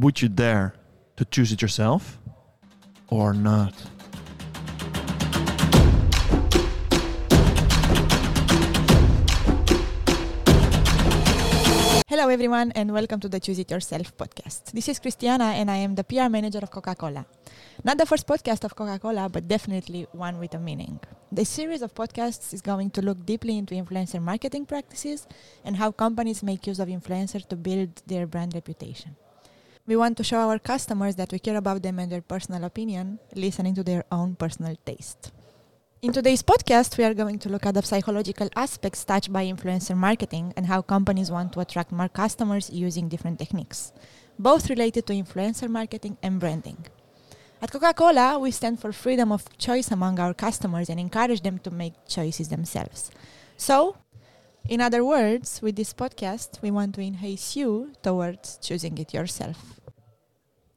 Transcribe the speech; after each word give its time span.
Would 0.00 0.20
you 0.20 0.28
dare 0.28 0.74
to 1.16 1.24
choose 1.24 1.52
it 1.52 1.62
yourself 1.62 2.18
or 3.08 3.32
not? 3.32 3.72
Hello, 12.08 12.28
everyone, 12.28 12.72
and 12.72 12.92
welcome 12.92 13.20
to 13.20 13.28
the 13.30 13.40
Choose 13.40 13.58
It 13.58 13.70
Yourself 13.70 14.14
podcast. 14.18 14.72
This 14.72 14.90
is 14.90 14.98
Christiana, 14.98 15.56
and 15.56 15.70
I 15.70 15.76
am 15.76 15.94
the 15.94 16.04
PR 16.04 16.28
manager 16.28 16.58
of 16.58 16.70
Coca 16.70 16.94
Cola. 16.94 17.24
Not 17.82 17.96
the 17.96 18.04
first 18.04 18.26
podcast 18.26 18.64
of 18.64 18.76
Coca 18.76 18.98
Cola, 18.98 19.30
but 19.30 19.48
definitely 19.48 20.06
one 20.12 20.38
with 20.38 20.52
a 20.52 20.58
meaning. 20.58 21.00
The 21.32 21.46
series 21.46 21.80
of 21.80 21.94
podcasts 21.94 22.52
is 22.52 22.60
going 22.60 22.90
to 22.90 23.00
look 23.00 23.24
deeply 23.24 23.56
into 23.56 23.74
influencer 23.74 24.20
marketing 24.20 24.66
practices 24.66 25.26
and 25.64 25.76
how 25.76 25.90
companies 25.90 26.42
make 26.42 26.66
use 26.66 26.80
of 26.80 26.88
influencers 26.88 27.48
to 27.48 27.56
build 27.56 28.02
their 28.06 28.26
brand 28.26 28.52
reputation. 28.52 29.16
We 29.88 29.94
want 29.94 30.16
to 30.16 30.24
show 30.24 30.38
our 30.38 30.58
customers 30.58 31.14
that 31.14 31.30
we 31.30 31.38
care 31.38 31.56
about 31.56 31.80
them 31.84 32.00
and 32.00 32.10
their 32.10 32.20
personal 32.20 32.64
opinion, 32.64 33.20
listening 33.36 33.76
to 33.76 33.84
their 33.84 34.04
own 34.10 34.34
personal 34.34 34.74
taste. 34.84 35.30
In 36.02 36.12
today's 36.12 36.42
podcast, 36.42 36.98
we 36.98 37.04
are 37.04 37.14
going 37.14 37.38
to 37.38 37.48
look 37.48 37.64
at 37.66 37.74
the 37.74 37.82
psychological 37.82 38.48
aspects 38.56 39.04
touched 39.04 39.32
by 39.32 39.44
influencer 39.44 39.96
marketing 39.96 40.52
and 40.56 40.66
how 40.66 40.82
companies 40.82 41.30
want 41.30 41.52
to 41.52 41.60
attract 41.60 41.92
more 41.92 42.08
customers 42.08 42.68
using 42.68 43.08
different 43.08 43.38
techniques, 43.38 43.92
both 44.36 44.68
related 44.68 45.06
to 45.06 45.12
influencer 45.12 45.68
marketing 45.68 46.18
and 46.20 46.40
branding. 46.40 46.84
At 47.62 47.70
Coca 47.70 47.94
Cola, 47.94 48.40
we 48.40 48.50
stand 48.50 48.80
for 48.80 48.90
freedom 48.90 49.30
of 49.30 49.56
choice 49.56 49.92
among 49.92 50.18
our 50.18 50.34
customers 50.34 50.90
and 50.90 50.98
encourage 50.98 51.42
them 51.42 51.60
to 51.60 51.70
make 51.70 51.94
choices 52.08 52.48
themselves. 52.48 53.12
So, 53.56 53.96
in 54.68 54.80
other 54.80 55.04
words, 55.04 55.60
with 55.62 55.76
this 55.76 55.94
podcast, 55.94 56.60
we 56.62 56.70
want 56.70 56.94
to 56.96 57.00
enhance 57.02 57.56
you 57.56 57.92
towards 58.02 58.58
choosing 58.58 58.98
it 58.98 59.14
yourself. 59.14 59.80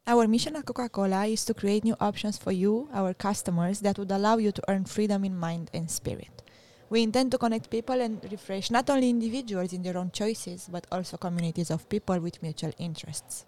Our 0.06 0.26
mission 0.26 0.56
at 0.56 0.66
Coca 0.66 0.88
Cola 0.88 1.26
is 1.26 1.44
to 1.44 1.54
create 1.54 1.84
new 1.84 1.96
options 2.00 2.36
for 2.36 2.52
you, 2.52 2.88
our 2.92 3.14
customers, 3.14 3.80
that 3.80 3.98
would 3.98 4.10
allow 4.10 4.38
you 4.38 4.52
to 4.52 4.62
earn 4.68 4.84
freedom 4.84 5.24
in 5.24 5.36
mind 5.36 5.70
and 5.74 5.90
spirit. 5.90 6.42
We 6.88 7.02
intend 7.02 7.30
to 7.32 7.38
connect 7.38 7.70
people 7.70 8.00
and 8.00 8.20
refresh 8.30 8.70
not 8.70 8.90
only 8.90 9.10
individuals 9.10 9.72
in 9.72 9.82
their 9.82 9.96
own 9.96 10.10
choices, 10.10 10.68
but 10.70 10.86
also 10.90 11.16
communities 11.16 11.70
of 11.70 11.88
people 11.88 12.18
with 12.18 12.42
mutual 12.42 12.72
interests. 12.78 13.46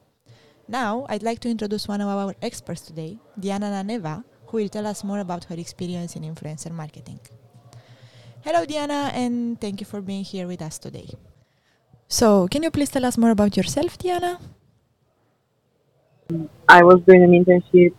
Now, 0.69 1.07
I'd 1.09 1.25
like 1.25 1.41
to 1.41 1.51
introduce 1.51 1.89
one 1.89 2.01
of 2.01 2.09
our 2.09 2.35
experts 2.41 2.83
today, 2.83 3.19
Diana 3.39 3.67
Naneva, 3.67 4.23
who 4.47 4.59
will 4.59 4.69
tell 4.69 4.87
us 4.87 5.03
more 5.03 5.19
about 5.19 5.45
her 5.45 5.57
experience 5.57 6.15
in 6.15 6.23
influencer 6.23 6.71
marketing. 6.71 7.19
Hello, 8.45 8.67
Diana, 8.67 9.13
and 9.15 9.61
thank 9.61 9.79
you 9.79 9.87
for 9.87 10.01
being 10.01 10.25
here 10.25 10.49
with 10.49 10.61
us 10.61 10.77
today. 10.77 11.11
So, 12.09 12.49
can 12.49 12.65
you 12.65 12.73
please 12.73 12.91
tell 12.91 13.05
us 13.05 13.17
more 13.17 13.31
about 13.31 13.57
yourself, 13.57 13.97
Diana? 13.97 14.41
I 16.69 16.83
was 16.83 17.01
doing 17.07 17.23
an 17.23 17.31
internship 17.31 17.95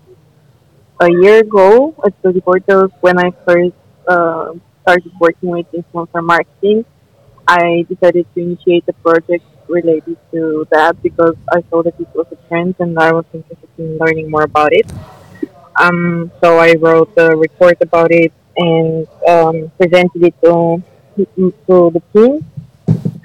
a 1.00 1.10
year 1.10 1.40
ago 1.40 1.96
at 2.04 2.12
Portals 2.44 2.92
when 3.00 3.18
I 3.20 3.32
first 3.48 3.72
uh, 4.06 4.52
started 4.82 5.14
working 5.18 5.52
with 5.52 5.66
influencer 5.72 6.22
marketing. 6.22 6.84
I 7.48 7.86
decided 7.88 8.28
to 8.36 8.42
initiate 8.42 8.84
a 8.90 8.94
project 9.00 9.46
related 9.70 10.18
to 10.34 10.68
that 10.72 11.02
because 11.02 11.38
I 11.54 11.64
saw 11.70 11.84
that 11.84 11.98
it 11.98 12.10
was 12.14 12.28
a 12.34 12.48
trend 12.50 12.76
and 12.80 13.00
I 13.00 13.14
was 13.14 13.24
interested 13.34 13.70
in 13.78 13.98
learning 13.98 14.30
more 14.30 14.44
about 14.44 14.74
it. 14.74 14.92
Um, 15.80 16.34
so 16.42 16.60
I 16.60 16.74
wrote 16.74 17.14
a 17.16 17.34
report 17.34 17.78
about 17.80 18.12
it 18.12 18.34
and 18.58 19.08
um, 19.28 19.72
presented 19.78 20.24
it 20.24 20.36
to, 20.42 20.84
to 21.16 21.92
the 21.92 22.02
team. 22.14 22.46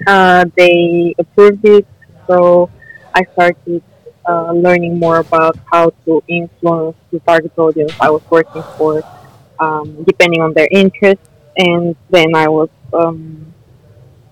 Uh, 0.07 0.45
they 0.55 1.13
approved 1.17 1.65
it, 1.65 1.85
so 2.27 2.69
I 3.13 3.23
started 3.33 3.83
uh, 4.27 4.51
learning 4.53 4.99
more 4.99 5.17
about 5.17 5.57
how 5.71 5.91
to 6.05 6.23
influence 6.27 6.97
the 7.11 7.19
target 7.19 7.51
audience 7.57 7.93
I 7.99 8.09
was 8.09 8.21
working 8.29 8.63
for, 8.77 9.03
um, 9.59 10.03
depending 10.03 10.41
on 10.41 10.53
their 10.53 10.67
interests. 10.71 11.27
And 11.57 11.95
then 12.09 12.35
I 12.35 12.47
was 12.47 12.69
um, 12.93 13.53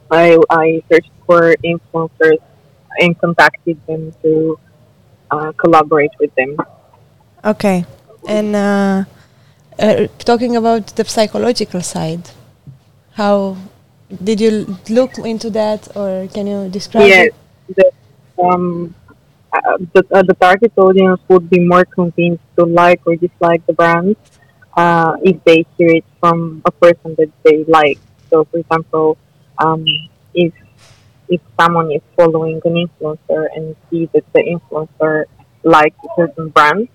I, 0.10 0.38
I 0.50 0.82
searched 0.90 1.12
for 1.26 1.56
influencers 1.64 2.40
and 3.00 3.18
contacted 3.20 3.80
them 3.88 4.14
to 4.24 4.60
uh, 5.30 5.52
collaborate 5.54 6.12
with 6.20 6.34
them. 6.36 6.58
Okay, 7.44 7.86
and 8.28 8.56
uh, 9.80 10.08
talking 10.20 10.56
about 10.56 10.96
the 10.96 11.06
psychological 11.06 11.82
side, 11.82 12.30
how 13.14 13.58
did 14.24 14.40
you 14.40 14.78
look 14.90 15.18
into 15.18 15.50
that, 15.52 15.96
or 15.96 16.28
can 16.34 16.48
you 16.48 16.70
describe? 16.70 17.08
Yeah, 17.08 17.24
it? 17.24 17.36
the, 17.76 17.92
um, 18.44 18.96
uh, 19.52 19.78
the, 19.94 20.06
uh, 20.12 20.24
the 20.24 20.34
target 20.36 20.72
audience 20.78 21.22
would 21.28 21.50
be 21.50 21.60
more 21.60 21.86
convinced 21.86 22.44
to 22.58 22.66
like 22.66 23.02
or 23.06 23.16
dislike 23.16 23.66
the 23.66 23.74
brand 23.74 24.16
uh, 24.76 25.18
if 25.24 25.44
they 25.44 25.66
hear 25.78 25.90
it 25.90 26.06
from 26.20 26.62
a 26.66 26.72
person 26.72 27.16
that 27.18 27.32
they 27.44 27.64
like. 27.66 28.00
So, 28.30 28.46
for 28.46 28.58
example, 28.58 29.18
um, 29.58 29.86
if 30.34 30.54
if 31.30 31.42
someone 31.60 31.92
is 31.92 32.02
following 32.16 32.62
an 32.64 32.88
influencer 32.88 33.48
and 33.54 33.76
see 33.90 34.08
that 34.14 34.24
the 34.34 34.40
influencer 34.40 35.26
likes 35.64 35.98
a 36.06 36.08
certain 36.16 36.50
brand, 36.50 36.88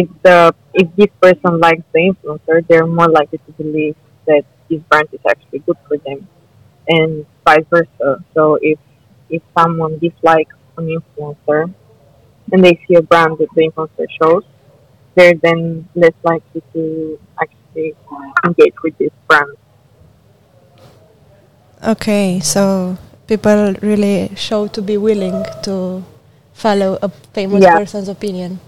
if 0.00 0.08
the 0.22 0.54
if 0.74 0.88
this 0.96 1.12
person 1.20 1.58
likes 1.60 1.82
the 1.92 2.00
influencer, 2.10 2.66
they're 2.68 2.86
more 2.86 3.08
likely 3.08 3.38
to 3.46 3.52
believe 3.52 3.96
that 4.26 4.44
this 4.68 4.80
brand 4.90 5.08
is 5.12 5.20
actually 5.28 5.60
good 5.66 5.76
for 5.86 5.96
them, 6.06 6.26
and 6.88 7.26
vice 7.44 7.66
versa. 7.70 8.22
So 8.34 8.58
if 8.62 8.78
if 9.30 9.42
someone 9.58 9.98
dislikes 9.98 10.54
an 10.78 10.86
influencer 10.96 11.60
and 12.52 12.64
they 12.64 12.74
see 12.86 12.94
a 12.94 13.02
brand 13.02 13.38
that 13.38 13.48
the 13.54 13.62
influencer 13.68 14.06
shows, 14.20 14.44
they're 15.14 15.34
then 15.42 15.88
less 15.94 16.14
likely 16.22 16.62
to 16.74 17.18
actually 17.42 17.94
engage 18.46 18.74
with 18.82 18.96
this 18.98 19.12
brand. 19.28 19.56
Okay, 21.82 22.40
so 22.40 22.96
people 23.26 23.74
really 23.82 24.30
show 24.36 24.66
to 24.68 24.82
be 24.82 24.96
willing 24.96 25.44
to 25.62 26.02
follow 26.52 26.98
a 27.02 27.08
famous 27.32 27.62
Yeah. 27.62 27.76
person's 27.76 28.08
opinion. 28.08 28.60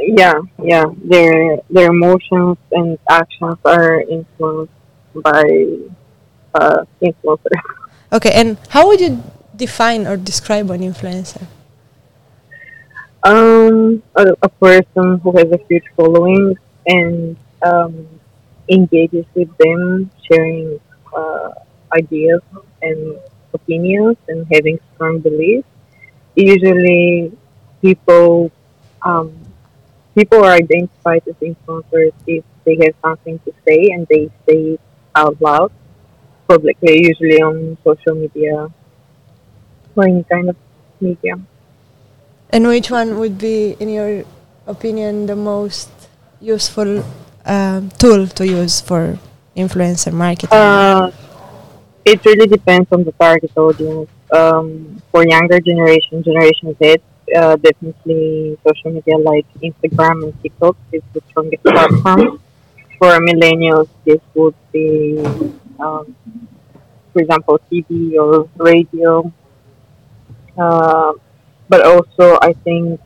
Yeah, 0.00 0.40
yeah. 0.62 0.84
Their 1.04 1.60
their 1.68 1.90
emotions 1.90 2.56
and 2.72 2.98
actions 3.08 3.58
are 3.64 4.00
influenced 4.00 4.72
by 5.14 5.44
uh, 6.54 6.84
influencers. 7.02 7.60
Okay, 8.12 8.32
and 8.34 8.58
how 8.70 8.88
would 8.88 9.00
you 9.00 9.22
define 9.54 10.04
or 10.04 10.16
describe 10.16 10.68
an 10.72 10.80
influencer? 10.82 11.46
Um, 13.22 14.02
a, 14.16 14.34
a 14.42 14.48
person 14.48 15.18
who 15.22 15.30
has 15.38 15.46
a 15.52 15.60
huge 15.68 15.84
following 15.94 16.58
and 16.88 17.36
um, 17.62 18.08
engages 18.68 19.26
with 19.34 19.56
them, 19.58 20.10
sharing 20.26 20.80
uh, 21.14 21.50
ideas 21.92 22.42
and 22.82 23.16
opinions 23.54 24.16
and 24.26 24.44
having 24.52 24.80
strong 24.94 25.20
beliefs. 25.20 25.68
Usually, 26.34 27.30
people 27.80 28.50
um, 29.02 29.39
people 30.20 30.44
are 30.44 30.52
identified 30.64 31.22
as 31.26 31.36
influencers 31.50 32.12
if 32.26 32.44
they 32.64 32.76
have 32.84 32.94
something 33.00 33.38
to 33.46 33.52
say 33.66 33.80
and 33.94 34.06
they 34.12 34.24
say 34.46 34.58
it 34.74 34.80
out 35.14 35.36
loud 35.40 35.72
publicly, 36.46 36.94
usually 37.08 37.40
on 37.40 37.78
social 37.82 38.14
media 38.14 38.68
or 39.96 40.04
any 40.04 40.24
kind 40.24 40.50
of 40.50 40.56
media. 41.00 41.34
And 42.50 42.66
which 42.66 42.90
one 42.90 43.18
would 43.18 43.38
be, 43.38 43.76
in 43.80 43.88
your 43.88 44.24
opinion, 44.66 45.26
the 45.26 45.36
most 45.36 45.90
useful 46.40 47.02
um, 47.46 47.88
tool 48.00 48.26
to 48.26 48.46
use 48.46 48.80
for 48.80 49.18
influencer 49.56 50.12
marketing? 50.12 50.58
Uh, 50.58 51.10
it 52.04 52.22
really 52.26 52.46
depends 52.46 52.88
on 52.92 53.04
the 53.04 53.12
target 53.12 53.52
audience. 53.56 54.10
Um, 54.32 55.02
for 55.10 55.26
younger 55.26 55.60
generation, 55.60 56.22
Generation 56.22 56.76
Z, 56.78 56.96
uh, 57.36 57.56
definitely 57.56 58.58
social 58.66 58.90
media 58.92 59.18
like 59.18 59.46
Instagram 59.62 60.24
and 60.24 60.42
TikTok 60.42 60.76
is 60.92 61.02
the 61.12 61.20
strongest 61.30 61.62
platform. 61.62 62.40
For 62.98 63.18
millennials, 63.18 63.88
this 64.04 64.20
would 64.34 64.54
be, 64.72 65.18
um, 65.80 66.14
for 67.12 67.20
example, 67.22 67.58
TV 67.70 68.18
or 68.18 68.48
radio. 68.56 69.32
Uh, 70.58 71.12
but 71.68 71.86
also, 71.86 72.38
I 72.42 72.52
think 72.64 73.00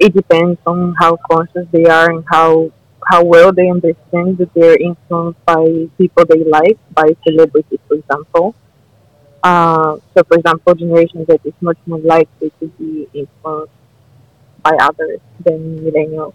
it 0.00 0.14
depends 0.14 0.58
on 0.66 0.94
how 0.98 1.16
conscious 1.30 1.66
they 1.70 1.84
are 1.84 2.10
and 2.10 2.24
how 2.28 2.72
how 3.06 3.22
well 3.24 3.52
they 3.52 3.68
understand 3.68 4.38
that 4.38 4.52
they're 4.54 4.78
influenced 4.80 5.44
by 5.44 5.88
people 5.98 6.24
they 6.24 6.44
like, 6.44 6.78
by 6.94 7.14
celebrities, 7.26 7.80
for 7.88 7.94
example. 7.94 8.54
Uh, 9.42 9.96
so, 10.14 10.22
for 10.24 10.36
example, 10.38 10.74
Generation 10.74 11.26
Z 11.26 11.38
is 11.44 11.54
much 11.60 11.78
more 11.86 11.98
likely 11.98 12.52
to 12.60 12.68
be 12.78 13.08
influenced 13.12 13.72
by 14.62 14.76
others 14.80 15.20
than 15.44 15.80
millennials 15.84 16.34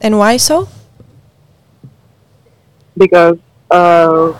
and 0.00 0.18
why 0.18 0.36
so? 0.36 0.68
because 2.96 3.38
uh, 3.70 4.32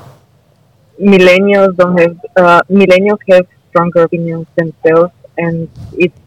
millennials 1.01 1.77
don't 1.77 1.97
have 1.99 2.17
uh, 2.37 2.63
millennials 2.71 3.21
have 3.31 3.47
stronger 3.71 4.03
opinions 4.03 4.47
themselves, 4.57 5.13
and 5.37 5.69
it's 5.93 6.19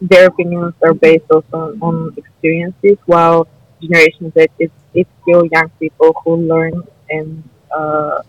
their 0.00 0.26
opinions 0.26 0.74
are 0.82 0.94
based 0.94 1.24
also 1.30 1.76
on, 1.80 2.14
experiences, 2.16 2.98
while 3.06 3.48
Generation 3.80 4.32
Z 4.36 4.46
is, 4.58 4.70
is 4.94 5.06
still 5.22 5.46
young 5.46 5.68
people 5.80 6.14
who 6.24 6.36
learn 6.36 6.82
and 7.10 7.42
uh, 7.76 8.22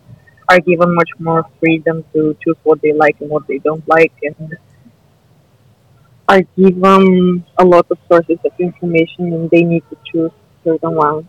are 0.50 0.60
given 0.60 0.94
much 0.96 1.12
more 1.20 1.46
freedom 1.60 2.04
to 2.14 2.36
choose 2.44 2.58
what 2.64 2.82
they 2.82 2.94
like 2.94 3.16
and 3.22 3.30
what 3.30 3.48
they 3.48 3.60
don't 3.60 3.88
like, 3.88 4.14
and 4.24 4.58
are 6.28 6.42
given 6.58 7.44
a 7.58 7.66
lot 7.66 7.86
of 7.90 7.98
sources 8.08 8.38
of 8.46 8.52
information, 8.60 9.34
and 9.34 9.50
they 9.50 9.64
need 9.64 9.84
to 9.90 9.98
choose 10.12 10.32
certain 10.64 10.96
ones 10.96 11.26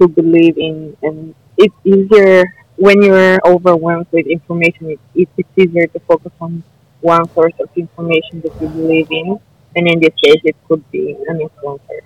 to 0.00 0.08
believe 0.08 0.58
in. 0.58 0.96
And 1.02 1.34
it's 1.56 1.74
easier 1.84 2.54
when 2.76 3.02
you're 3.02 3.38
overwhelmed 3.46 4.06
with 4.10 4.26
information. 4.26 4.90
It, 4.90 5.00
it, 5.14 5.28
it's 5.36 5.48
easier 5.56 5.86
to 5.88 6.00
focus 6.00 6.32
on 6.40 6.62
one 7.00 7.28
source 7.34 7.54
of 7.60 7.68
information 7.76 8.40
that 8.42 8.52
you 8.60 8.68
believe 8.68 9.08
in, 9.10 9.38
and 9.76 9.88
in 9.88 10.00
this 10.00 10.14
case, 10.22 10.40
it 10.44 10.56
could 10.68 10.82
be 10.90 11.16
an 11.28 11.38
influencer. 11.40 12.00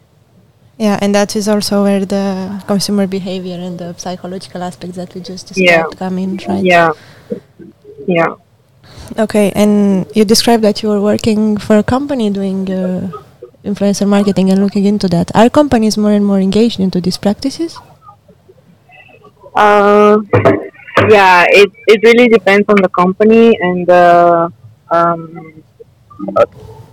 Yeah, 0.78 0.98
and 1.02 1.14
that 1.14 1.34
is 1.34 1.48
also 1.48 1.82
where 1.82 2.04
the 2.04 2.62
consumer 2.66 3.06
behavior 3.06 3.56
and 3.58 3.78
the 3.78 3.94
psychological 3.98 4.62
aspects 4.62 4.96
that 4.96 5.12
we 5.14 5.20
just 5.20 5.48
described 5.48 5.92
Yeah. 5.92 5.98
come 5.98 6.18
in, 6.18 6.38
right? 6.48 6.64
Yeah, 6.64 6.92
yeah. 8.06 8.34
Okay, 9.18 9.52
and 9.54 10.06
you 10.14 10.24
described 10.24 10.62
that 10.64 10.82
you 10.82 10.88
were 10.88 11.00
working 11.00 11.56
for 11.56 11.78
a 11.78 11.82
company 11.82 12.30
doing 12.30 12.70
uh, 12.70 13.10
influencer 13.64 14.06
marketing 14.06 14.50
and 14.50 14.62
looking 14.62 14.84
into 14.84 15.08
that. 15.08 15.30
Are 15.34 15.50
companies 15.50 15.96
more 15.96 16.12
and 16.12 16.24
more 16.24 16.38
engaged 16.38 16.78
into 16.80 17.00
these 17.00 17.18
practices? 17.18 17.78
Uh, 19.54 20.18
yeah, 21.08 21.44
it 21.48 21.70
it 21.88 22.00
really 22.02 22.28
depends 22.28 22.66
on 22.68 22.76
the 22.82 22.88
company 22.88 23.56
and 23.60 23.88
uh, 23.90 24.48
um, 24.90 25.62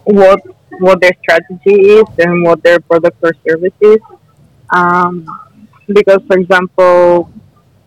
what 0.06 0.42
what 0.80 1.02
their 1.02 1.12
strategy 1.22 2.00
is 2.00 2.06
and 2.20 2.44
what 2.44 2.62
their 2.64 2.80
product 2.80 3.18
or 3.22 3.34
service 3.48 3.74
is. 3.82 4.00
Um, 4.70 5.26
because, 5.88 6.22
for 6.28 6.38
example, 6.38 7.32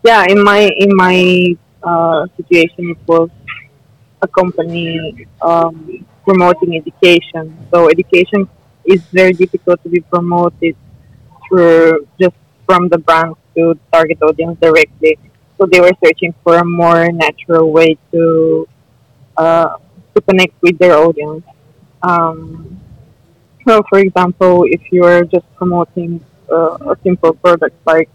yeah, 0.03 0.25
in 0.29 0.43
my 0.43 0.69
in 0.77 0.95
my 0.95 1.55
uh, 1.83 2.27
situation, 2.37 2.91
it 2.91 2.97
was 3.07 3.29
a 4.21 4.27
company 4.27 5.27
um, 5.41 6.05
promoting 6.25 6.75
education. 6.75 7.57
So 7.71 7.89
education 7.89 8.47
is 8.85 9.01
very 9.11 9.33
difficult 9.33 9.81
to 9.83 9.89
be 9.89 10.01
promoted 10.01 10.75
through 11.47 12.07
just 12.19 12.35
from 12.65 12.87
the 12.89 12.97
brands 12.97 13.37
to 13.55 13.77
target 13.91 14.21
audience 14.21 14.57
directly. 14.61 15.17
So 15.57 15.65
they 15.65 15.81
were 15.81 15.91
searching 16.03 16.33
for 16.43 16.57
a 16.57 16.65
more 16.65 17.11
natural 17.11 17.71
way 17.71 17.97
to 18.11 18.67
uh, 19.35 19.77
to 20.15 20.21
connect 20.21 20.53
with 20.61 20.77
their 20.77 20.95
audience. 20.95 21.43
Um, 22.01 22.79
so, 23.67 23.83
for 23.89 23.99
example, 23.99 24.63
if 24.65 24.81
you 24.91 25.03
are 25.03 25.23
just 25.23 25.45
promoting 25.55 26.23
uh, 26.51 26.77
a 26.91 26.97
simple 27.03 27.33
product 27.33 27.75
like 27.85 28.09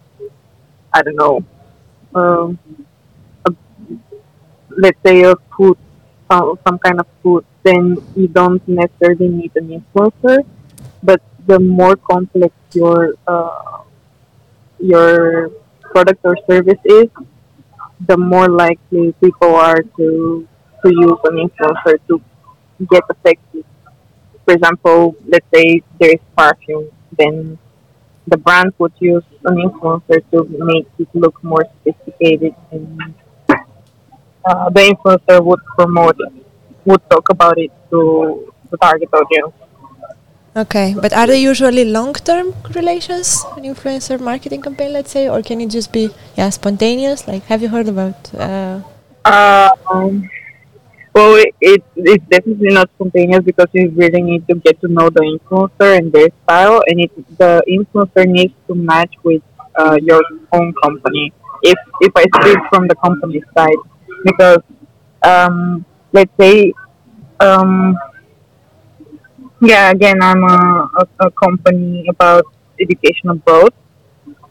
I 0.92 1.02
don't 1.02 1.16
know, 1.16 1.44
um, 2.14 2.58
a, 3.44 3.52
let's 4.70 4.98
say 5.04 5.22
a 5.22 5.34
food, 5.56 5.76
some, 6.30 6.58
some 6.64 6.78
kind 6.78 7.00
of 7.00 7.06
food, 7.22 7.44
then 7.64 7.96
you 8.14 8.28
don't 8.28 8.66
necessarily 8.68 9.28
need 9.28 9.52
an 9.56 9.68
influencer. 9.68 10.44
But 11.02 11.20
the 11.46 11.58
more 11.58 11.96
complex 11.96 12.54
your 12.72 13.14
uh, 13.26 13.82
your 14.78 15.50
product 15.82 16.20
or 16.24 16.36
service 16.48 16.80
is, 16.84 17.08
the 18.06 18.16
more 18.16 18.48
likely 18.48 19.12
people 19.20 19.54
are 19.54 19.82
to 19.96 20.48
to 20.84 20.88
use 20.90 21.18
an 21.24 21.48
influencer 21.48 21.98
to 22.08 22.20
get 22.90 23.02
effective. 23.10 23.64
For 24.44 24.54
example, 24.54 25.16
let's 25.26 25.46
say 25.54 25.82
there 25.98 26.10
is 26.10 26.20
perfume, 26.36 26.90
then 27.18 27.58
the 28.26 28.36
brand 28.36 28.72
would 28.78 28.92
use 28.98 29.24
an 29.44 29.56
influencer 29.56 30.22
to 30.30 30.44
make 30.64 30.86
it 30.98 31.08
look 31.14 31.42
more 31.42 31.64
sophisticated, 31.84 32.54
and 32.70 33.14
uh, 33.48 34.70
the 34.70 34.80
influencer 34.80 35.44
would 35.44 35.60
promote 35.76 36.16
it, 36.20 36.32
would 36.84 37.02
talk 37.10 37.28
about 37.30 37.58
it 37.58 37.70
to 37.90 38.52
the 38.70 38.76
target 38.76 39.08
audience. 39.12 39.52
Okay, 40.56 40.94
but 41.00 41.12
are 41.12 41.26
they 41.26 41.42
usually 41.42 41.84
long-term 41.84 42.54
relations, 42.74 43.44
an 43.56 43.64
influencer 43.64 44.20
marketing 44.20 44.62
campaign, 44.62 44.92
let's 44.92 45.10
say, 45.10 45.28
or 45.28 45.42
can 45.42 45.60
it 45.60 45.70
just 45.70 45.92
be 45.92 46.10
yeah 46.36 46.48
spontaneous? 46.50 47.26
Like, 47.26 47.44
have 47.44 47.60
you 47.62 47.68
heard 47.68 47.88
about? 47.88 48.34
Uh, 48.34 48.80
Um, 49.90 50.28
well, 51.14 51.36
it, 51.36 51.54
it, 51.60 51.82
it's 51.96 52.24
definitely 52.28 52.74
not 52.74 52.90
spontaneous 52.94 53.42
because 53.44 53.68
you 53.72 53.90
really 53.90 54.22
need 54.22 54.46
to 54.48 54.56
get 54.56 54.80
to 54.80 54.88
know 54.88 55.10
the 55.10 55.22
influencer 55.22 55.96
and 55.96 56.12
their 56.12 56.28
style, 56.42 56.82
and 56.86 57.00
it, 57.00 57.38
the 57.38 57.62
influencer 57.68 58.26
needs 58.26 58.54
to 58.66 58.74
match 58.74 59.14
with 59.22 59.42
uh, 59.76 59.96
your 60.02 60.22
own 60.52 60.72
company. 60.82 61.32
If 61.62 61.78
if 62.00 62.12
I 62.16 62.24
speak 62.40 62.58
from 62.70 62.88
the 62.88 62.96
company 62.96 63.42
side, 63.56 63.82
because 64.24 64.62
um, 65.22 65.84
let's 66.12 66.32
say, 66.38 66.72
um, 67.40 67.96
yeah, 69.62 69.90
again, 69.90 70.20
I'm 70.20 70.42
a, 70.42 70.90
a, 70.98 71.26
a 71.26 71.30
company 71.30 72.06
about 72.08 72.44
education 72.80 73.30
abroad 73.30 73.72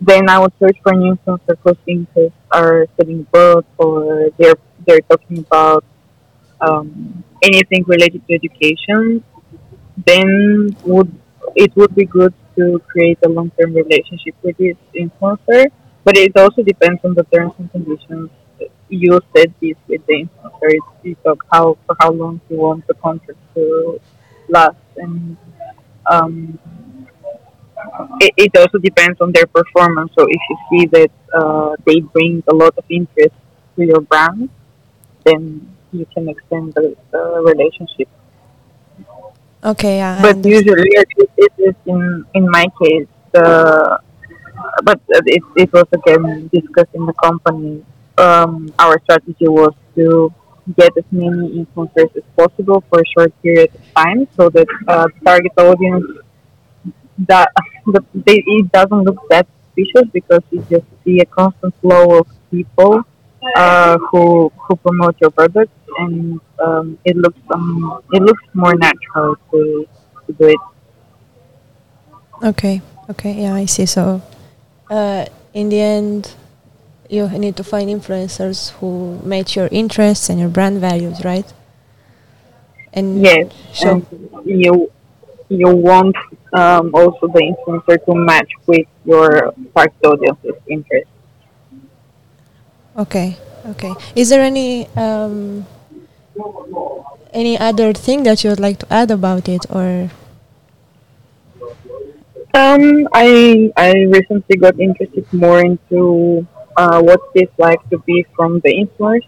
then 0.01 0.29
I 0.29 0.39
would 0.39 0.53
search 0.59 0.77
for 0.83 0.91
influencers 0.93 1.57
whose 1.63 1.77
interests 1.87 2.37
are 2.51 2.87
studying 2.95 3.21
abroad 3.21 3.65
or 3.77 4.29
they're 4.37 4.55
they're 4.85 5.01
talking 5.09 5.39
about 5.39 5.85
um, 6.61 7.23
anything 7.41 7.83
related 7.87 8.25
to 8.27 8.33
education. 8.33 9.23
Then 10.05 10.75
would 10.85 11.11
it 11.55 11.75
would 11.75 11.93
be 11.95 12.05
good 12.05 12.33
to 12.55 12.81
create 12.87 13.19
a 13.25 13.29
long 13.29 13.51
term 13.59 13.73
relationship 13.73 14.35
with 14.43 14.57
this 14.57 14.77
influencer. 14.95 15.67
But 16.03 16.17
it 16.17 16.35
also 16.35 16.63
depends 16.63 17.01
on 17.05 17.13
the 17.13 17.23
terms 17.23 17.53
and 17.57 17.71
conditions. 17.71 18.29
You 18.89 19.19
said 19.35 19.53
this 19.61 19.75
with 19.87 20.05
the 20.05 20.25
influencer. 20.25 20.77
It's 21.03 21.19
of 21.25 21.39
how 21.51 21.77
for 21.85 21.95
how 21.99 22.11
long 22.11 22.41
you 22.49 22.57
want 22.57 22.87
the 22.87 22.93
contract 22.95 23.39
to 23.55 23.99
last 24.49 24.77
and 24.97 25.37
um, 26.05 26.59
it, 28.19 28.33
it 28.37 28.57
also 28.57 28.77
depends 28.77 29.19
on 29.21 29.31
their 29.31 29.47
performance. 29.47 30.11
So 30.17 30.25
if 30.29 30.41
you 30.49 30.57
see 30.69 30.85
that 30.87 31.11
uh, 31.33 31.75
they 31.85 31.99
bring 31.99 32.43
a 32.47 32.53
lot 32.53 32.77
of 32.77 32.85
interest 32.89 33.35
to 33.75 33.85
your 33.85 34.01
brand, 34.01 34.49
then 35.25 35.72
you 35.93 36.05
can 36.13 36.29
extend 36.29 36.73
the, 36.73 36.95
the 37.11 37.23
relationship. 37.45 38.09
okay, 39.63 39.97
yeah. 39.97 40.21
But 40.21 40.45
usually, 40.45 40.89
it, 40.91 41.07
it 41.37 41.53
is 41.57 41.75
in 41.85 42.25
in 42.33 42.49
my 42.49 42.67
case, 42.81 43.07
the 43.31 43.99
but 44.83 44.99
it, 45.09 45.43
it 45.55 45.73
was 45.73 45.87
again 45.91 46.49
discussed 46.53 46.93
in 46.93 47.05
the 47.05 47.13
company. 47.13 47.85
Um, 48.17 48.73
our 48.77 48.99
strategy 49.03 49.47
was 49.47 49.73
to 49.95 50.33
get 50.77 50.91
as 50.97 51.03
many 51.11 51.65
influencers 51.65 52.15
as 52.15 52.23
possible 52.37 52.83
for 52.89 53.01
a 53.01 53.07
short 53.13 53.33
period 53.41 53.73
of 53.75 53.81
time, 53.95 54.27
so 54.37 54.49
that 54.49 54.67
uh, 54.87 55.07
target 55.25 55.51
audience 55.57 56.05
that 57.27 57.49
the, 57.85 58.03
they, 58.13 58.43
it 58.45 58.71
doesn't 58.71 59.03
look 59.03 59.19
that 59.29 59.47
suspicious 59.75 60.09
because 60.11 60.41
you 60.51 60.65
just 60.69 60.85
see 61.03 61.19
a 61.19 61.25
constant 61.25 61.73
flow 61.81 62.19
of 62.19 62.27
people 62.51 63.03
uh, 63.55 63.97
who 63.97 64.51
who 64.57 64.75
promote 64.75 65.19
your 65.21 65.31
product, 65.31 65.71
and 65.99 66.39
um, 66.59 66.97
it 67.05 67.15
looks 67.15 67.39
um, 67.53 68.01
it 68.13 68.21
looks 68.21 68.43
more 68.53 68.75
natural 68.75 69.35
to 69.51 69.87
to 70.27 70.33
do 70.33 70.47
it. 70.47 70.59
Okay, 72.43 72.81
okay, 73.09 73.41
yeah, 73.43 73.55
I 73.55 73.65
see. 73.65 73.85
So, 73.85 74.21
uh, 74.89 75.25
in 75.53 75.69
the 75.69 75.79
end, 75.79 76.33
you 77.09 77.27
need 77.29 77.55
to 77.57 77.63
find 77.63 77.89
influencers 77.89 78.71
who 78.79 79.19
match 79.23 79.55
your 79.55 79.69
interests 79.71 80.29
and 80.29 80.39
your 80.39 80.49
brand 80.49 80.79
values, 80.79 81.23
right? 81.23 81.51
And 82.93 83.23
Yes, 83.23 83.51
and 83.83 84.05
you 84.45 84.91
you 85.49 85.69
want 85.69 86.15
um, 86.53 86.93
also 86.93 87.27
the 87.27 87.41
influencer 87.41 88.03
to 88.05 88.15
match 88.15 88.49
with 88.65 88.87
your 89.05 89.53
target 89.75 90.05
audience's 90.05 90.61
interest. 90.67 91.07
Okay, 92.97 93.37
okay. 93.65 93.93
Is 94.15 94.29
there 94.29 94.41
any 94.41 94.87
um, 94.95 95.65
any 97.33 97.57
other 97.57 97.93
thing 97.93 98.23
that 98.23 98.43
you 98.43 98.49
would 98.49 98.59
like 98.59 98.79
to 98.79 98.93
add 98.93 99.11
about 99.11 99.49
it, 99.49 99.65
or 99.69 100.09
Um, 102.53 103.07
I 103.13 103.73
I 103.75 103.91
recently 104.13 104.57
got 104.57 104.79
interested 104.79 105.25
more 105.33 105.59
into 105.65 106.45
uh, 106.77 107.01
what 107.01 107.21
it's 107.33 107.57
like 107.57 107.81
to 107.89 107.97
be 107.99 108.25
from 108.35 108.59
the 108.63 108.71
influencer 108.77 109.25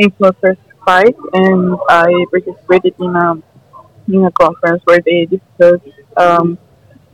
influencer 0.00 0.56
side, 0.86 1.14
and 1.34 1.76
I 1.90 2.08
participated 2.32 2.94
in 2.98 3.12
a 3.14 3.28
in 4.08 4.24
a 4.24 4.32
conference 4.32 4.82
where 4.86 5.00
they 5.04 5.26
discussed 5.26 5.84
um, 6.16 6.56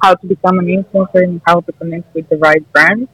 how 0.00 0.14
to 0.14 0.26
become 0.26 0.60
an 0.60 0.66
influencer 0.66 1.24
and 1.26 1.42
how 1.44 1.60
to 1.60 1.72
connect 1.72 2.14
with 2.14 2.28
the 2.28 2.36
right 2.36 2.64
brand. 2.72 3.08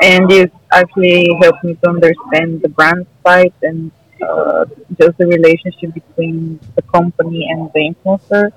And 0.00 0.28
this 0.28 0.50
actually 0.74 1.28
helped 1.42 1.64
me 1.64 1.74
to 1.82 1.88
understand 1.90 2.62
the 2.62 2.68
brand 2.68 3.06
side 3.26 3.52
and 3.62 3.90
uh, 4.22 4.64
just 5.00 5.16
the 5.18 5.26
relationship 5.26 5.94
between 5.94 6.58
the 6.76 6.82
company 6.82 7.48
and 7.50 7.70
the 7.74 7.80
influencer 7.94 8.50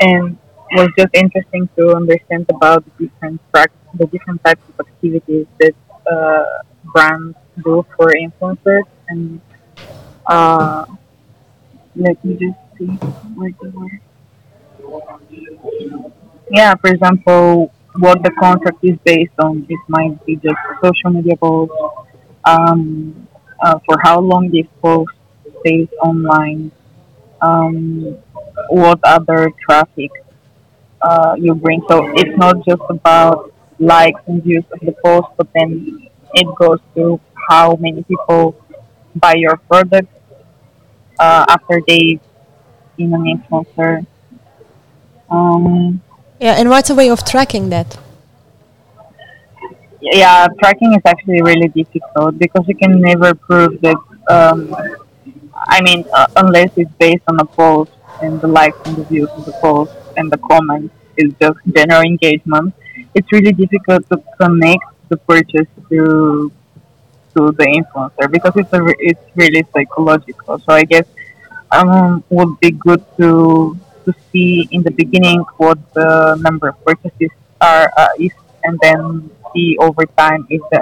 and 0.00 0.36
was 0.72 0.90
just 0.98 1.14
interesting 1.14 1.68
to 1.76 1.94
understand 1.94 2.46
about 2.50 2.84
the 2.84 3.06
different 3.06 3.40
the 3.94 4.06
different 4.06 4.42
types 4.44 4.62
of 4.68 4.86
activities 4.86 5.46
that 5.60 5.74
uh, 6.10 6.44
brands 6.92 7.36
do 7.64 7.84
for 7.96 8.12
influencers 8.12 8.84
and 9.08 9.40
uh, 10.26 10.84
let 11.96 12.22
me 12.24 12.34
just 12.34 12.58
see 12.78 12.86
where 13.36 13.52
they 13.60 13.68
were. 13.68 13.90
Yeah, 16.50 16.74
for 16.76 16.90
example, 16.90 17.72
what 17.98 18.22
the 18.22 18.30
contract 18.38 18.78
is 18.82 18.96
based 19.04 19.32
on. 19.38 19.66
It 19.68 19.78
might 19.88 20.24
be 20.24 20.36
just 20.36 20.56
social 20.82 21.10
media 21.10 21.36
posts, 21.36 21.74
um, 22.44 23.28
uh, 23.62 23.78
for 23.86 23.96
how 24.02 24.20
long 24.20 24.50
this 24.50 24.66
post 24.80 25.12
stays 25.60 25.88
online, 26.02 26.70
um, 27.40 28.16
what 28.70 29.00
other 29.04 29.52
traffic 29.66 30.10
uh, 31.02 31.34
you 31.38 31.54
bring. 31.54 31.82
So 31.88 32.10
it's 32.14 32.36
not 32.36 32.64
just 32.64 32.82
about 32.88 33.52
likes 33.78 34.20
and 34.26 34.42
views 34.42 34.64
of 34.72 34.80
the 34.80 34.94
post, 35.04 35.28
but 35.36 35.48
then 35.54 36.08
it 36.34 36.46
goes 36.56 36.80
to 36.94 37.20
how 37.48 37.76
many 37.76 38.02
people 38.04 38.56
buy 39.14 39.34
your 39.34 39.56
product 39.56 40.08
uh, 41.18 41.44
after 41.48 41.82
they 41.86 42.20
in 42.98 43.14
an 43.14 43.24
influencer. 43.24 44.06
Um, 45.30 46.02
yeah, 46.40 46.54
and 46.54 46.68
what's 46.70 46.90
a 46.90 46.94
way 46.94 47.10
of 47.10 47.24
tracking 47.24 47.70
that? 47.70 47.98
Yeah, 50.00 50.46
tracking 50.60 50.94
is 50.94 51.02
actually 51.04 51.42
really 51.42 51.68
difficult 51.68 52.38
because 52.38 52.66
you 52.68 52.76
can 52.76 53.00
never 53.00 53.34
prove 53.34 53.80
that. 53.80 53.96
Um, 54.30 54.74
I 55.54 55.82
mean, 55.82 56.04
uh, 56.12 56.26
unless 56.36 56.70
it's 56.76 56.90
based 56.98 57.24
on 57.26 57.40
a 57.40 57.44
post 57.44 57.90
and 58.22 58.40
the 58.40 58.46
likes 58.46 58.78
and 58.86 58.96
the 58.96 59.04
views 59.04 59.28
of 59.30 59.44
the 59.44 59.52
post 59.60 59.92
and 60.16 60.30
the 60.30 60.38
comments 60.38 60.94
is 61.16 61.32
just 61.40 61.58
general 61.74 62.02
engagement. 62.02 62.74
It's 63.14 63.30
really 63.32 63.52
difficult 63.52 64.08
to 64.10 64.22
connect 64.40 64.84
the 65.08 65.16
purchase 65.16 65.66
to 65.90 66.52
to 67.34 67.52
the 67.52 67.66
influencer 67.78 68.30
because 68.30 68.52
it's 68.56 68.72
a, 68.72 68.80
it's 68.98 69.26
really 69.34 69.64
psychological. 69.72 70.58
So 70.58 70.72
I 70.72 70.84
guess 70.84 71.06
um, 71.70 72.24
would 72.30 72.58
be 72.60 72.70
good 72.70 73.04
to 73.18 73.76
to 74.08 74.14
see 74.32 74.66
in 74.72 74.82
the 74.82 74.90
beginning 74.90 75.44
what 75.60 75.76
the 75.92 76.40
number 76.40 76.68
of 76.72 76.76
purchases 76.84 77.30
are 77.60 77.92
uh, 77.96 78.08
is, 78.18 78.32
and 78.64 78.80
then 78.80 79.30
see 79.52 79.76
over 79.78 80.06
time 80.16 80.46
if 80.48 80.62
the 80.72 80.80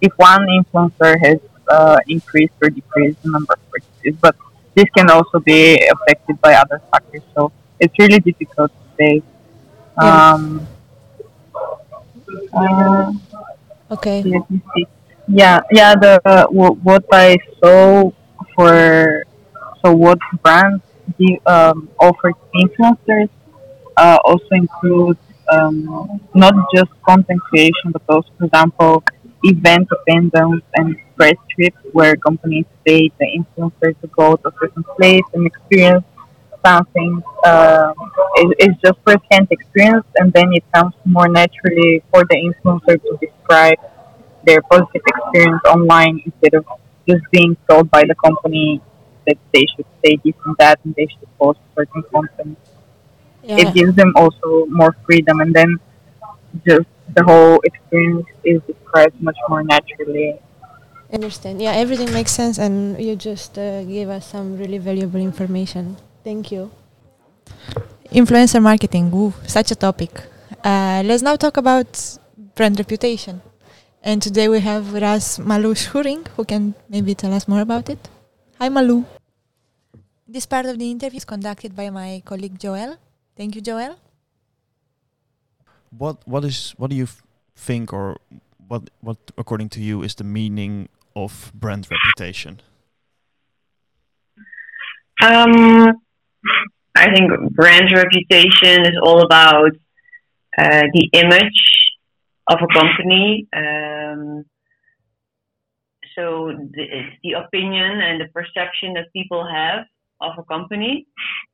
if 0.00 0.12
one 0.18 0.46
influencer 0.50 1.14
has 1.22 1.38
uh, 1.70 1.98
increased 2.08 2.52
or 2.60 2.68
decreased 2.68 3.22
the 3.22 3.30
number 3.30 3.54
of 3.54 3.62
purchases. 3.70 4.18
But 4.20 4.34
this 4.74 4.90
can 4.96 5.08
also 5.10 5.38
be 5.38 5.78
affected 5.86 6.40
by 6.40 6.54
other 6.54 6.82
factors. 6.90 7.22
So 7.34 7.52
it's 7.78 7.94
really 7.98 8.18
difficult 8.18 8.72
to 8.74 8.84
say. 8.98 9.22
Um, 9.96 10.66
uh, 12.52 13.12
okay. 13.92 14.22
Let 14.22 14.50
me 14.50 14.60
see. 14.74 14.86
Yeah, 15.28 15.60
yeah. 15.70 15.94
The 15.94 16.20
uh, 16.26 16.46
w- 16.50 16.76
what 16.82 17.06
I 17.12 17.38
saw 17.62 18.10
for 18.54 19.24
so 19.84 19.92
what 19.92 20.18
brands 20.42 20.82
give, 21.18 21.46
um, 21.46 21.88
offer 22.00 22.32
influencers 22.54 23.28
uh, 23.96 24.18
also 24.24 24.48
include 24.52 25.18
um, 25.52 26.20
not 26.34 26.54
just 26.74 26.90
content 27.06 27.40
creation, 27.40 27.92
but 27.92 28.02
also, 28.08 28.28
for 28.38 28.44
example, 28.44 29.04
event 29.42 29.88
attendance 29.92 30.62
and 30.76 30.96
press 31.16 31.36
trips 31.54 31.76
where 31.92 32.16
companies 32.16 32.64
pay 32.86 33.10
the 33.20 33.26
influencers 33.38 34.00
to 34.00 34.06
go 34.08 34.36
to 34.36 34.48
a 34.48 34.52
certain 34.60 34.84
place 34.96 35.22
and 35.34 35.46
experience 35.46 36.04
something. 36.64 37.22
Uh, 37.44 37.92
it, 38.36 38.56
it's 38.58 38.80
just 38.80 38.98
first-hand 39.06 39.48
experience, 39.50 40.06
and 40.16 40.32
then 40.32 40.52
it 40.52 40.64
comes 40.72 40.94
more 41.04 41.28
naturally 41.28 42.02
for 42.10 42.24
the 42.30 42.36
influencer 42.36 43.00
to 43.02 43.18
describe 43.20 43.78
their 44.44 44.62
positive 44.62 45.02
experience 45.06 45.60
online 45.68 46.20
instead 46.24 46.54
of 46.54 46.66
just 47.08 47.22
being 47.30 47.56
told 47.68 47.90
by 47.90 48.02
the 48.08 48.14
company 48.14 48.80
that 49.26 49.38
they 49.52 49.64
should 49.74 49.86
say 50.04 50.18
this 50.24 50.34
and 50.44 50.56
that 50.58 50.78
and 50.84 50.94
they 50.94 51.06
should 51.06 51.28
post 51.38 51.58
certain 51.76 52.02
content. 52.12 52.58
Yeah. 53.42 53.58
It 53.58 53.74
gives 53.74 53.94
them 53.94 54.12
also 54.16 54.66
more 54.66 54.96
freedom, 55.04 55.40
and 55.40 55.54
then 55.54 55.78
just 56.66 56.88
the 57.14 57.24
whole 57.24 57.60
experience 57.64 58.26
is 58.44 58.60
described 58.66 59.20
much 59.20 59.36
more 59.48 59.62
naturally. 59.62 60.38
understand. 61.12 61.62
Yeah, 61.62 61.72
everything 61.72 62.12
makes 62.12 62.32
sense, 62.32 62.58
and 62.58 63.00
you 63.00 63.14
just 63.16 63.58
uh, 63.58 63.84
gave 63.84 64.08
us 64.08 64.26
some 64.26 64.56
really 64.58 64.78
valuable 64.78 65.20
information. 65.20 65.96
Thank 66.24 66.50
you. 66.50 66.70
Influencer 68.10 68.62
marketing, 68.62 69.12
ooh, 69.14 69.32
such 69.46 69.70
a 69.70 69.74
topic. 69.74 70.10
Uh, 70.64 71.02
let's 71.04 71.22
now 71.22 71.36
talk 71.36 71.56
about 71.56 72.18
brand 72.54 72.78
reputation. 72.78 73.42
And 74.02 74.20
today 74.20 74.48
we 74.48 74.60
have 74.60 74.92
with 74.92 75.02
us 75.02 75.38
Malou 75.38 75.74
Schurink, 75.74 76.28
who 76.36 76.44
can 76.44 76.74
maybe 76.88 77.14
tell 77.14 77.32
us 77.32 77.48
more 77.48 77.60
about 77.60 77.88
it. 77.88 78.08
Hi, 78.64 78.70
Malou. 78.70 79.04
This 80.26 80.46
part 80.46 80.64
of 80.64 80.78
the 80.78 80.90
interview 80.90 81.18
is 81.18 81.26
conducted 81.26 81.76
by 81.76 81.90
my 81.90 82.22
colleague 82.24 82.58
Joel. 82.58 82.96
Thank 83.36 83.56
you, 83.56 83.60
Joel. 83.60 83.98
What 85.90 86.26
what 86.26 86.46
is 86.46 86.72
what 86.78 86.88
do 86.88 86.96
you 86.96 87.04
f- 87.04 87.22
think, 87.54 87.92
or 87.92 88.16
what 88.66 88.88
what 89.02 89.18
according 89.36 89.68
to 89.76 89.82
you 89.82 90.02
is 90.02 90.14
the 90.14 90.24
meaning 90.24 90.88
of 91.14 91.52
brand 91.54 91.86
reputation? 91.92 92.62
Um, 95.20 96.00
I 96.96 97.12
think 97.12 97.52
brand 97.52 97.92
reputation 97.92 98.80
is 98.88 98.96
all 99.04 99.20
about 99.20 99.76
uh, 100.56 100.84
the 100.96 101.10
image 101.12 101.60
of 102.48 102.60
a 102.64 102.68
company. 102.72 103.46
Um, 103.52 104.46
so 106.16 106.52
the, 106.74 106.82
it's 106.82 107.16
the 107.22 107.32
opinion 107.32 108.00
and 108.00 108.20
the 108.20 108.28
perception 108.28 108.94
that 108.94 109.12
people 109.12 109.46
have 109.46 109.86
of 110.20 110.32
a 110.38 110.44
company, 110.44 111.06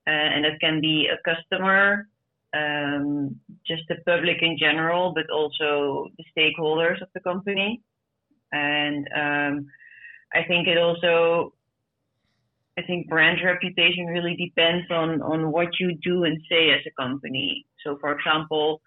uh, 0.06 0.10
and 0.10 0.44
that 0.44 0.60
can 0.60 0.80
be 0.80 1.08
a 1.08 1.18
customer, 1.28 2.08
um, 2.54 3.36
just 3.66 3.82
the 3.88 3.96
public 4.06 4.38
in 4.42 4.56
general, 4.58 5.12
but 5.14 5.30
also 5.30 6.08
the 6.18 6.24
stakeholders 6.36 7.00
of 7.00 7.08
the 7.14 7.20
company. 7.20 7.80
And 8.52 9.08
um, 9.14 9.66
I 10.34 10.44
think 10.46 10.66
it 10.66 10.78
also, 10.78 11.54
I 12.78 12.82
think 12.82 13.08
brand 13.08 13.38
reputation 13.44 14.06
really 14.06 14.36
depends 14.36 14.90
on 14.90 15.22
on 15.22 15.52
what 15.52 15.78
you 15.78 15.96
do 16.02 16.24
and 16.24 16.40
say 16.48 16.70
as 16.70 16.80
a 16.86 17.02
company. 17.02 17.66
So, 17.84 17.98
for 18.00 18.12
example, 18.16 18.80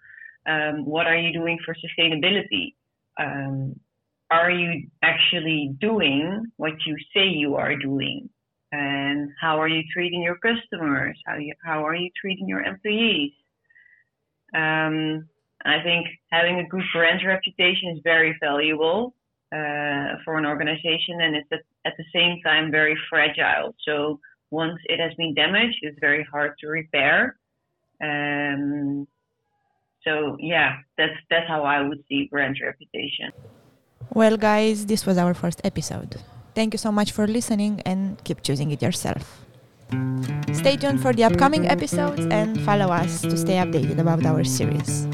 um, 0.46 0.84
what 0.84 1.06
are 1.06 1.16
you 1.16 1.32
doing 1.32 1.58
for 1.64 1.74
sustainability? 1.74 2.74
Um, 3.18 3.80
are 4.34 4.50
you 4.50 4.88
actually 5.02 5.74
doing 5.80 6.46
what 6.56 6.72
you 6.86 6.96
say 7.14 7.26
you 7.26 7.56
are 7.56 7.76
doing? 7.76 8.28
And 8.72 9.30
how 9.40 9.60
are 9.60 9.68
you 9.68 9.82
treating 9.92 10.22
your 10.22 10.36
customers? 10.36 11.16
How 11.26 11.36
you, 11.36 11.54
how 11.64 11.86
are 11.86 11.94
you 11.94 12.10
treating 12.20 12.48
your 12.48 12.62
employees? 12.62 13.32
Um, 14.54 15.28
I 15.64 15.80
think 15.82 16.06
having 16.30 16.58
a 16.58 16.68
good 16.68 16.82
brand 16.92 17.20
reputation 17.26 17.90
is 17.94 18.00
very 18.02 18.36
valuable 18.40 19.14
uh, 19.52 20.18
for 20.24 20.36
an 20.36 20.46
organization, 20.46 21.20
and 21.20 21.36
it's 21.36 21.48
at, 21.52 21.60
at 21.84 21.94
the 21.96 22.04
same 22.12 22.40
time 22.42 22.70
very 22.70 22.96
fragile. 23.08 23.74
So 23.86 24.20
once 24.50 24.78
it 24.86 24.98
has 25.00 25.14
been 25.14 25.34
damaged, 25.34 25.78
it's 25.82 25.98
very 26.00 26.26
hard 26.30 26.52
to 26.60 26.66
repair. 26.66 27.36
Um, 28.02 29.06
so 30.04 30.36
yeah, 30.40 30.78
that's 30.98 31.18
that's 31.30 31.48
how 31.48 31.62
I 31.62 31.80
would 31.80 32.02
see 32.08 32.28
brand 32.30 32.58
reputation. 32.62 33.30
Well, 34.14 34.36
guys, 34.36 34.86
this 34.86 35.06
was 35.06 35.18
our 35.18 35.34
first 35.34 35.60
episode. 35.64 36.22
Thank 36.54 36.72
you 36.72 36.78
so 36.78 36.92
much 36.92 37.10
for 37.10 37.26
listening 37.26 37.82
and 37.84 38.22
keep 38.22 38.42
choosing 38.42 38.70
it 38.70 38.80
yourself. 38.80 39.44
Stay 40.52 40.76
tuned 40.76 41.02
for 41.02 41.12
the 41.12 41.24
upcoming 41.24 41.66
episodes 41.66 42.24
and 42.30 42.60
follow 42.62 42.94
us 42.94 43.22
to 43.22 43.36
stay 43.36 43.56
updated 43.58 43.98
about 43.98 44.24
our 44.24 44.44
series. 44.44 45.08